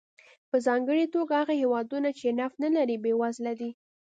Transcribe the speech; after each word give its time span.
په 0.49 0.57
ځانګړې 0.65 1.05
توګه 1.13 1.33
هغه 1.41 1.53
هېوادونه 1.61 2.09
چې 2.19 2.35
نفت 2.39 2.57
نه 2.63 2.69
لري 2.77 2.95
بېوزله 3.03 3.53
دي. 3.59 3.69